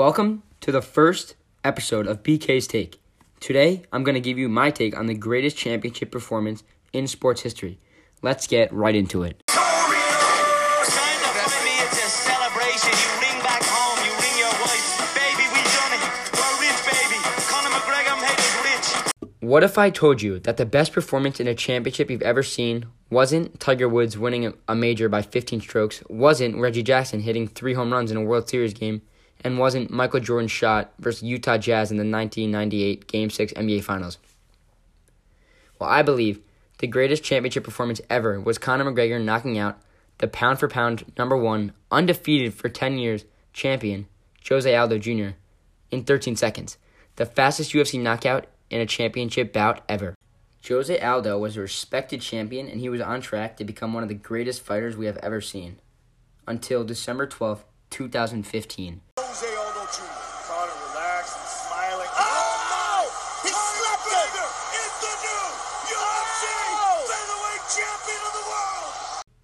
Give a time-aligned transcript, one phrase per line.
[0.00, 3.02] Welcome to the first episode of BK's Take.
[3.38, 7.42] Today, I'm going to give you my take on the greatest championship performance in sports
[7.42, 7.78] history.
[8.22, 9.42] Let's get right into it.
[19.40, 22.86] What if I told you that the best performance in a championship you've ever seen
[23.10, 27.92] wasn't Tiger Woods winning a major by 15 strokes, wasn't Reggie Jackson hitting three home
[27.92, 29.02] runs in a World Series game,
[29.42, 34.18] and wasn't Michael Jordan's shot versus Utah Jazz in the 1998 Game 6 NBA Finals?
[35.78, 36.40] Well, I believe
[36.78, 39.80] the greatest championship performance ever was Conor McGregor knocking out
[40.18, 44.06] the pound for pound number one, undefeated for 10 years champion,
[44.48, 45.36] Jose Aldo Jr.,
[45.90, 46.76] in 13 seconds.
[47.16, 50.14] The fastest UFC knockout in a championship bout ever.
[50.68, 54.08] Jose Aldo was a respected champion and he was on track to become one of
[54.08, 55.78] the greatest fighters we have ever seen.
[56.46, 59.00] Until December 12th, 2015.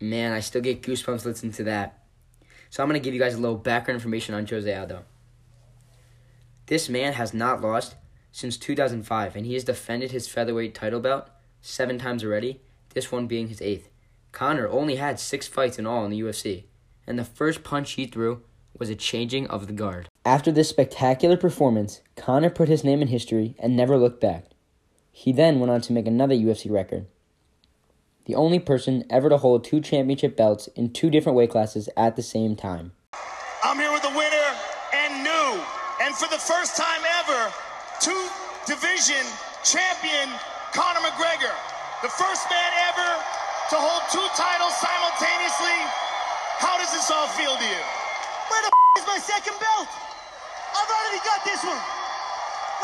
[0.00, 2.04] Man, I still get goosebumps listening to that.
[2.70, 5.04] So I'm going to give you guys a little background information on Jose Aldo.
[6.66, 7.96] This man has not lost
[8.32, 11.30] since 2005, and he has defended his featherweight title belt
[11.62, 12.60] seven times already,
[12.94, 13.88] this one being his eighth.
[14.32, 16.64] Conor only had six fights in all in the UFC,
[17.06, 18.42] and the first punch he threw
[18.78, 20.08] was a changing of the guard.
[20.24, 24.44] After this spectacular performance, Conor put his name in history and never looked back.
[25.16, 27.08] He then went on to make another UFC record.
[28.28, 32.20] The only person ever to hold two championship belts in two different weight classes at
[32.20, 32.92] the same time.
[33.64, 34.48] I'm here with the winner
[34.92, 35.48] and new,
[36.04, 37.48] and for the first time ever,
[37.96, 38.28] two
[38.68, 39.24] division
[39.64, 40.28] champion
[40.76, 41.56] Conor McGregor,
[42.04, 43.10] the first man ever
[43.72, 45.80] to hold two titles simultaneously.
[46.60, 47.82] How does this all feel to you?
[48.52, 48.70] Where the
[49.00, 49.88] is my second belt?
[50.76, 51.80] I've already got this one.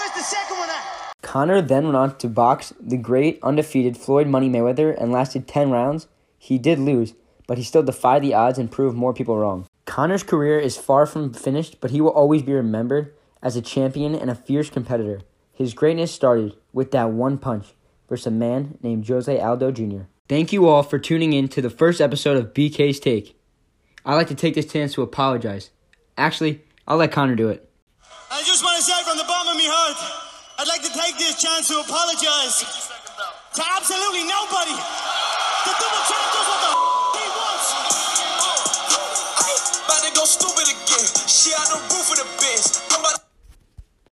[0.00, 1.01] Where's the second one at?
[1.32, 5.70] Conor then went on to box the great undefeated Floyd Money Mayweather and lasted 10
[5.70, 6.06] rounds.
[6.36, 7.14] He did lose,
[7.46, 9.66] but he still defied the odds and proved more people wrong.
[9.86, 14.14] Conor's career is far from finished, but he will always be remembered as a champion
[14.14, 15.22] and a fierce competitor.
[15.54, 17.68] His greatness started with that one punch
[18.10, 20.02] versus a man named Jose Aldo Jr.
[20.28, 23.40] Thank you all for tuning in to the first episode of BK's Take.
[24.04, 25.70] I'd like to take this chance to apologize.
[26.18, 27.70] Actually, I'll let Conor do it.
[28.30, 31.18] I just want to say from the bottom of my heart, I'd like to take
[31.18, 32.60] this chance to apologize
[33.54, 34.72] to absolutely nobody.
[34.72, 36.72] The double champ does what the
[37.16, 37.68] he wants.
[39.86, 41.06] About to go stupid again.
[41.26, 43.21] She out the roof of the bench.